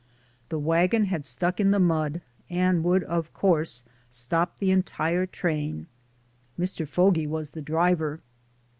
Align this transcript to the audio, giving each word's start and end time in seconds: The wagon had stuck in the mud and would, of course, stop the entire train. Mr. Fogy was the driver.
The 0.49 0.57
wagon 0.57 1.03
had 1.05 1.25
stuck 1.25 1.59
in 1.59 1.69
the 1.69 1.77
mud 1.77 2.21
and 2.49 2.83
would, 2.83 3.03
of 3.03 3.31
course, 3.35 3.83
stop 4.09 4.57
the 4.57 4.71
entire 4.71 5.27
train. 5.27 5.85
Mr. 6.59 6.87
Fogy 6.87 7.27
was 7.27 7.51
the 7.51 7.61
driver. 7.61 8.19